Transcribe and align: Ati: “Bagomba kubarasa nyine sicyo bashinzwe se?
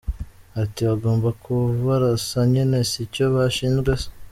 Ati: 0.61 0.79
“Bagomba 0.89 1.29
kubarasa 1.43 2.39
nyine 2.51 2.77
sicyo 2.91 3.23
bashinzwe 3.35 3.91
se? 4.01 4.07